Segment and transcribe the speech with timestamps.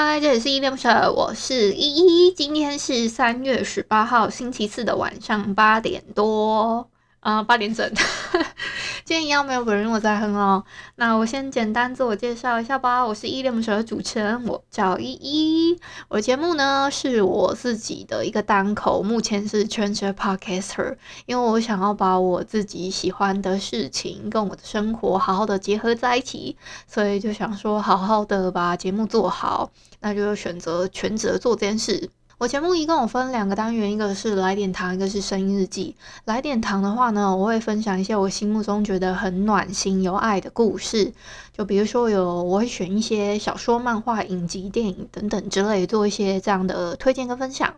[0.00, 2.32] 嗨，这里是伊丽莎，我是依依。
[2.32, 6.88] 今天是三月十八号星期四的晚上八点多，
[7.28, 7.86] 啊、八点整。
[9.04, 10.64] 今天一样没有本人我在哼哦。
[10.96, 15.78] 那我先简单自我介绍一下吧，我是依依恋不舍的主持人，我叫依依。
[16.08, 20.96] 我节目呢是我自己的一个单口，目前是全职 podcaster，
[21.26, 32.08] 因为我想要把我自己喜欢的事情跟我的生活好好的结合在一起，所以就想说好好的把节目做好，那就选择全职做这件事。
[32.38, 35.96] 我节目一共有分两个单元，一个是来点糖，一个是声音日记。
[36.24, 41.12] 来点糖的话呢，我会分享一些我心目中觉得很暖心、有爱的故事，
[41.52, 47.74] 就比如说有我会选一些小说、漫画、影集、电影等等之类，做一些这样的推荐跟分享。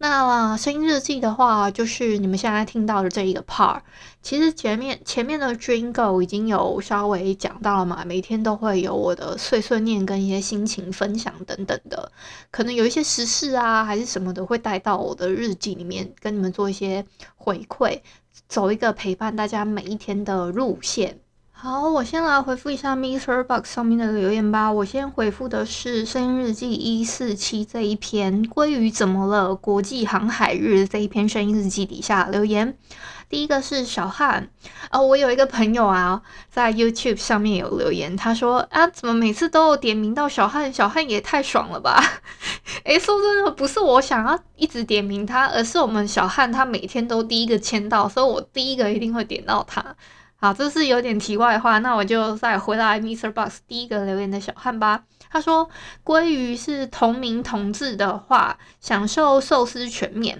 [0.00, 3.80] 那声音日记的话，就是你们现在听到的这一个 part。
[4.22, 12.12] 其实前面前面的 Jingle 已经有稍微讲到了嘛，每天都会有我的碎碎念跟一些心情分享等等的，
[12.52, 17.04] 可能有一些时事啊，还是什么的，会带到我的日记里面，跟你们做一些
[17.34, 18.00] 回馈，
[18.48, 21.18] 走一个陪伴大家每一天的路线。
[21.60, 24.70] 好，我先来回复一下 MixerBox 上面的留言吧。
[24.70, 29.56] 我先回复的是声音日记一四七这一篇，鲑鱼怎么了？
[29.56, 32.78] 国际航海日这一篇声音日记底下留言。
[33.28, 34.48] 第一个是小汉，
[34.92, 40.72] 哦，我有一个朋友啊，在 YouTube 上面有留言，他说啊，怎么每次都有点名到小汉？
[40.72, 42.00] 小汉也太爽了吧！
[42.86, 49.96] 诶，说真的，不是我想要一直点名他，而是我们小汉他每天都第一个签到，所以我第一个一定会点到他。
[50.40, 53.32] 好，这是有点题外话，那我就再回来，Mr.
[53.32, 55.02] Box 第一个留言的小汉吧。
[55.28, 55.68] 他说
[56.06, 60.36] ：“鲑鱼是同名同字的话，享受寿司全面；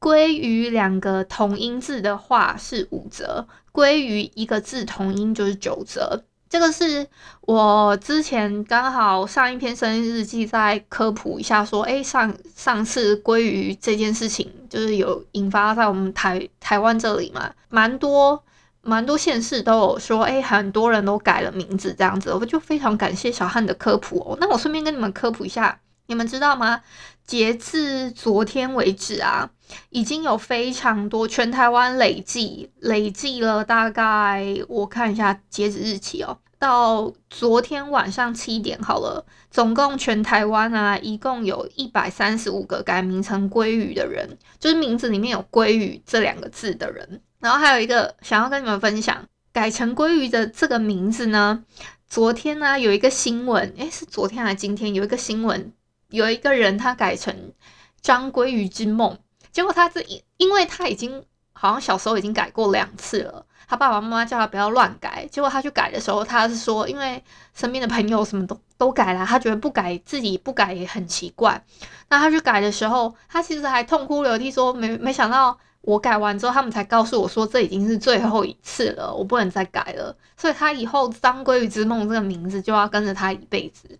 [0.00, 7.06] 鲑鱼两个同音字的话是五折；鲑鱼一个字同音就是九折。”这个是
[7.42, 18.42] 我之前刚好上一篇生日日记再科普一下，说：“诶，上上次鲑鱼这件事情，就是有引发在我们台台湾这里嘛，蛮多。”
[18.86, 24.38] 蛮多县市都有说，哎，很多人都改了名字这样子，我就非常感谢小汉的科普哦。
[24.40, 26.80] 那我顺便跟你们科普一下，你们知道吗？
[27.26, 29.50] 截至昨天为止啊，
[29.90, 47.20] 已经有非常多全台湾累计累计了大概，我看一下截止日期哦，到昨天晚上七点好了，总共全台湾啊，一共有一百三十五个改名成鲑鱼的人，就是名字里面有鲑鱼这两个字的人。
[47.46, 51.62] 然后还有一个想要跟你们分享，改成鲑鱼的这个名字呢，
[52.08, 55.72] 昨天呢有一个新闻，诶，是昨天还是今天有一个新闻，
[56.08, 57.52] 有一个人他改成
[58.00, 59.16] 张鲑鱼之梦，
[59.52, 67.22] 结果他这因因为他已经好像小时候已经改过两次了，他爸爸妈妈叫他不要乱改，结果他去改的时候，他是说因为
[67.54, 71.62] 身边的朋友什么都都改了，他觉得不改自己不改也很奇怪，
[72.08, 75.58] 那他去改的时候，他其实还痛哭流涕说没没想到。
[75.82, 80.12] 我改完之后，他们才告诉我说，这已经是最后一次了，我不能再改了。
[80.36, 83.96] 所以他以后“张鲑鱼之梦”这个名字就要跟着他一辈子。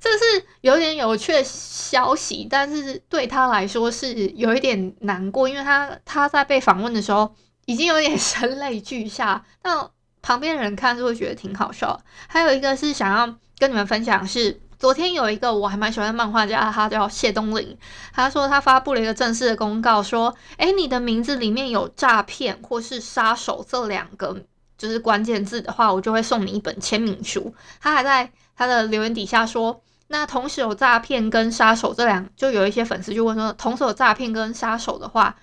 [0.00, 7.30] 这是有点有趣的消息，但是对他来说是有一点难过，因为他他在被访问的时候
[7.66, 9.88] 已经有点声泪俱下，但
[10.22, 12.00] 旁边的人看就会觉得挺好笑。
[12.26, 13.26] 还有一个是想要
[13.58, 14.60] 跟你们分享是。
[14.76, 17.78] 昨天有一个我还蛮喜欢的漫画家，他叫谢东林。
[18.12, 24.36] 他说他发布了一个正式的公告，说：“哎，你的名字里面有诈骗或是杀手这两个
[24.76, 35.34] 就是关键字的话，我就会送你一本签名书。”他还在他的留言底下说：“那同时有诈骗跟杀手这两，就有一些粉丝就问说，同时有诈骗跟杀手的话。”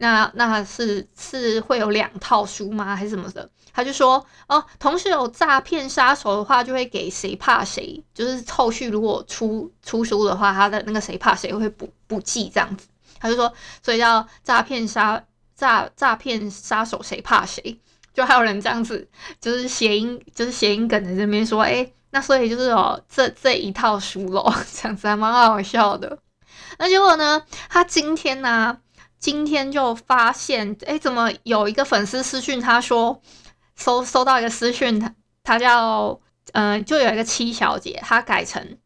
[0.00, 2.96] 那那是是会有两套书吗？
[2.96, 3.48] 还是什么的？
[3.72, 12.88] 他就说哦，同时有诈骗杀手的话，就会给谁怕谁，就是后续如果出出书的话，他的那个谁怕谁会补补记这样子。
[13.20, 13.52] 他就说，
[13.82, 15.22] 所以叫诈骗杀
[15.54, 17.78] 诈诈骗杀手谁怕谁，
[18.14, 19.06] 就还有人这样子，
[19.38, 26.18] 就是谐音就是谐音梗在这边说，诶，那所以就是哦，这这一套书咯， 这样子还蛮好笑的。
[26.78, 28.78] 那结果呢，他今天呢、
[29.20, 33.20] 今天就发现，哎，怎么有一个粉丝私讯他说，
[33.76, 35.14] 收收到一个私讯，他
[35.44, 36.18] 他叫
[36.52, 38.78] 嗯、就有一个七小姐，她改成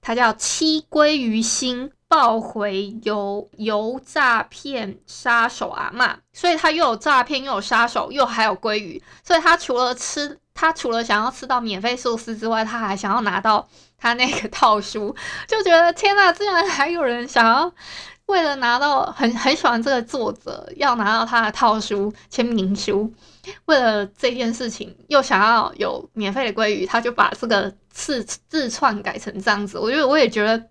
[0.00, 15.14] 她叫七鲑鱼心爆回油油诈骗杀手阿嬷，所以她又有诈骗，又有杀手，又还有鲑鱼，所以她除了吃，她除了想要吃到免费寿司之外，她还想要拿到她那个套书，
[15.46, 17.72] 就觉得天呐，竟然还有人想要。
[18.32, 23.12] 为了拿到很很喜欢这个作者，要拿到他的套书签名书，
[23.66, 29.78] 为了这件事情又想要有免费的鲑鱼，他就把这个自自创改成这样子。
[29.78, 30.66] 我觉得我也觉得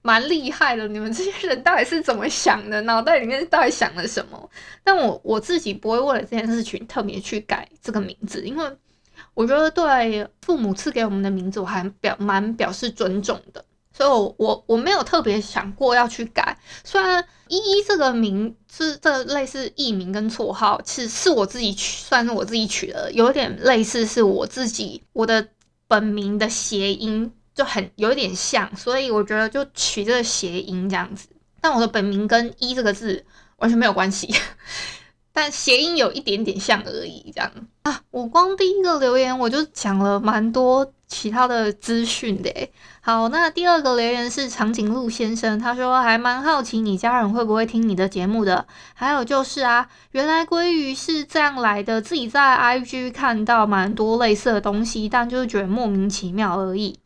[0.00, 0.88] 蛮厉害的。
[0.88, 2.80] 你们这些人到底是怎么想的？
[2.82, 4.50] 脑袋里面到底想了什么？
[4.82, 8.64] 但我我自己不会为了这件事情特别去改这个名字，因为
[9.34, 13.62] 我觉得对父母赐给我们的名字，我还表蛮表示尊重的。
[13.96, 16.58] 所以我，我我没有特别想过要去改。
[16.82, 25.46] 虽然依依这个名是这类似艺名跟绰号，其实是我自己取，算是我自己取的，有点类似是我自己我的
[25.86, 31.28] 本名的谐音，就很有一点像，所以我觉得就取这个谐音这样子。
[31.60, 33.24] 但我的本名跟依这个字
[33.58, 34.34] 完全没有关系，
[35.32, 37.32] 但谐音有一点点像而已。
[37.34, 37.50] 这样
[37.84, 42.50] 啊，我光第一个留言我就讲了蛮多其他的资讯的。
[43.00, 48.66] 好，那第二个留言是长颈鹿先生，他说还蛮好奇你家人会不会听你的节目的。
[48.94, 56.98] 还有就是啊，原来鲑鱼是这样来的，自己在 IG 看到蛮多类似的东西，但就是觉得莫名其妙而已。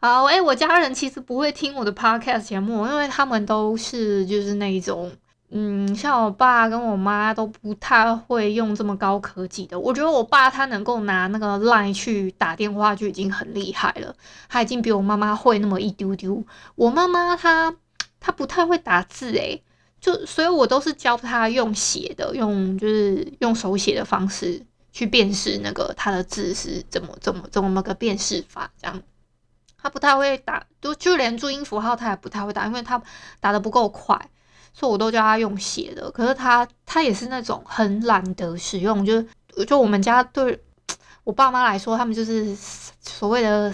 [0.00, 5.10] 好，诶、欸，我家人其实不会听我的 Podcast 节目，因为他们都是就是那一种。
[5.52, 9.78] 嗯，像我爸跟我妈都不太会用这么高科技的。
[9.78, 14.14] 我觉得我爸他能够拿那个 Line 去打电话就已经很厉害了，
[14.48, 16.44] 他已经比我妈妈会那么一丢丢。
[16.76, 17.74] 我妈妈她
[18.20, 19.60] 她不太会打字诶，
[20.00, 29.02] 就所以我都是教她用写的，用就是用手写的方式去辨识那个她的字是怎么怎么怎么个辨识法这样。
[29.76, 33.02] 她不太会打，就就连注音符号她也不太会打，因为她
[33.40, 34.30] 打的不够快。
[34.72, 40.58] 所以我都叫他用写的，可是他他也是那种很懒得使用，就是就我们家对
[41.24, 42.56] 我爸妈来说，他们就是
[43.00, 43.72] 所谓的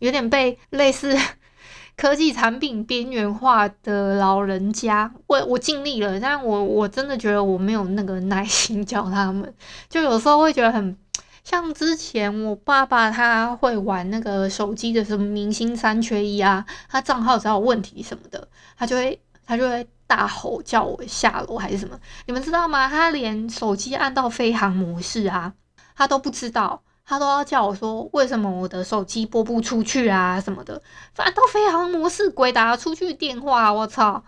[0.00, 1.16] 有点被类似
[1.96, 5.12] 科技产品边缘化的老人家。
[5.26, 9.54] 我我尽力了，但我我真的觉得我没有那个耐心教他们，
[9.88, 10.96] 就有时候会觉得很
[11.44, 19.86] 像之前我爸爸他会玩那个手机的什么明星三缺一啊，他账号只要有问题什么的，他就会他就会。
[20.14, 21.98] 大吼叫我下楼还是什么？
[22.26, 22.86] 你们知道吗？
[22.86, 25.54] 他连手机按到飞行模式啊，
[25.96, 30.82] 他都不知道，他都要叫我说为什么我的手机拨不出去啊什么的。
[31.16, 34.22] 按到飞航模式，鬼打出去电话，我操！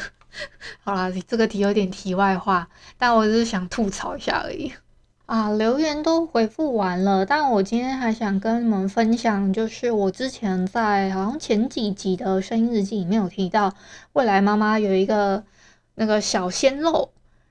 [0.84, 4.70] 好啦，这个题有点题外话，但我只是想吐槽一下而已。
[5.26, 13.74] 啊，留言都回复完了，但我今天还想跟你们分享，就是我之前在好像前几集的声音日记里面有提到，
[14.12, 15.42] 未来妈妈有一个
[15.96, 17.10] 那个小鲜肉，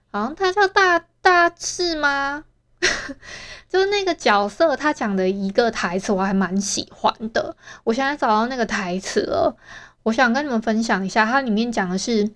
[0.09, 2.45] 好像他叫大大志吗？
[3.67, 9.57] 就是那个角色，他讲的一个台词我还蛮喜欢的，我现在找到那个台词了，
[10.03, 12.31] 我想跟你们分享一下，它里面讲的是。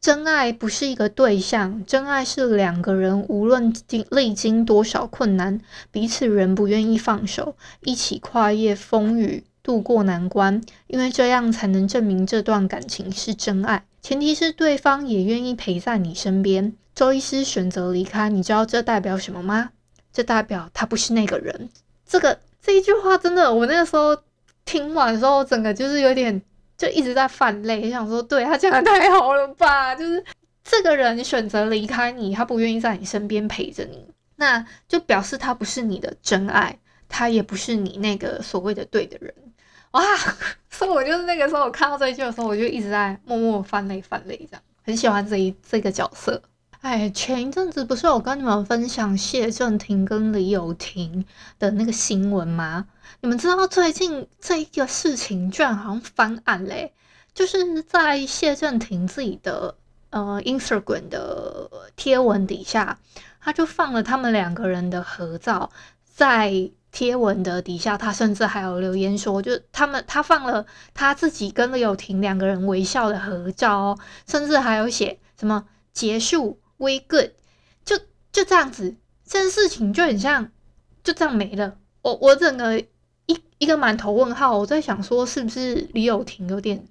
[0.00, 5.60] 真爱不是一个对象，真爱是两个人，无论经历经多少困难，
[5.90, 13.84] 彼此仍不愿意放手，一起跨越风雨，度过难关，因为这样才能证明这段感情是真爱。
[14.00, 16.72] 前提是对方也愿意陪在你身边。
[16.94, 19.72] 周医师选择离开，你知道这代表什么吗？
[20.10, 21.68] 这代表他不是那个人。
[22.06, 24.16] 这个这一句话真的，我那个时候
[24.64, 26.40] 听完的时候，整个就是有点。
[26.80, 29.94] 就一直在泛泪，想说，对，他讲的太好了吧？
[29.94, 30.24] 就是
[30.64, 39.34] 这个人选择离开你，他不愿意在你身边陪着你，那就表示他不是你的真爱，他也不是你那个所谓的对的人。
[39.90, 40.00] 哇！
[40.70, 46.40] 所以我就是那个时候，我看到这一句的时候，我就一直在默默翻泪，翻泪这样，很喜欢这一这个角色。
[46.80, 51.26] 哎，前一阵子不是有跟你们分享谢震廷跟李友廷
[51.58, 52.86] 的那个新闻吗？
[53.20, 56.94] 你们知道最近这一个事情居然好像翻案嘞，
[57.34, 59.76] 就是在谢震廷自己的
[60.08, 62.98] 呃 Instagram 的贴文底下，
[63.42, 65.70] 他就放了他们两个人的合照，
[66.02, 76.58] 在贴文的底下，他甚至还有留言说，就他们他放了他自己跟李友廷两个人微笑的合照哦，甚至还有写什么结束。
[76.80, 77.32] We good，
[77.84, 77.98] 就
[78.32, 78.96] 就这样子，
[79.26, 80.50] 这件事情就很像，
[81.04, 81.76] 就这样没了。
[82.00, 82.80] 我我整个
[83.26, 86.82] 一一个满头问号，我在想说是不是李友廷有点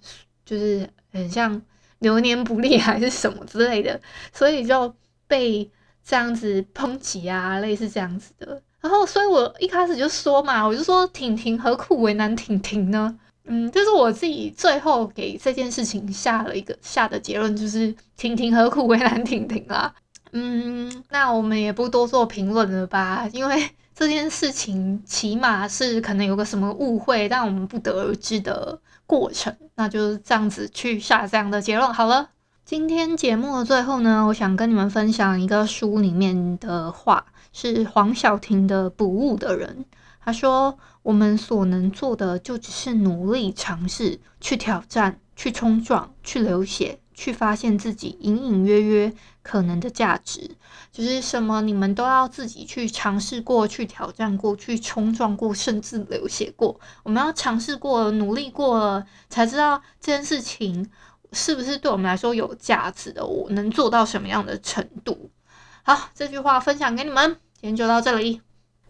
[0.46, 1.60] 就是很像
[1.98, 4.00] 流年不利 还是什么之类的，
[4.31, 4.96] 所以就
[5.27, 5.67] 被
[6.03, 8.62] 这样子抨击啊，类似这样子的。
[8.81, 13.19] 然后，所以我一开始就说嘛，我就说婷婷何苦为难婷婷呢？
[13.49, 19.93] 嗯，就是我自己最后给这件事情下了一个下的结论，就是婷婷何苦为难婷婷啦。
[20.31, 32.29] 嗯，那我们也不多做评论了吧，因为 这件事情起码是可能有个什么误会，但我们不得而知的过程，那就是这样子去下这样的结论好了。
[32.63, 37.25] 今天节目的最后呢，我想跟你们分享一个书里面的话。
[37.51, 39.83] 是黄晓婷的《不误的人》，
[40.23, 40.77] 他说
[41.09, 49.11] ：“我们所能做的就只是努力尝试，去挑战，去冲撞，去流血，去发现自己隐隐约约
[49.41, 50.51] 可能的价值。
[50.91, 56.79] 就是什么，你们都要自己去尝试过，去挑战过，去冲撞过，甚至流血过。
[57.01, 60.87] 我们要尝试过，努力过，才知道这件事情
[61.33, 63.25] 是不是对我们来说有价值的。
[63.25, 65.31] 我能做到什么样的程度？”
[65.81, 68.41] 好，这句话分享给你们，今天就到这里。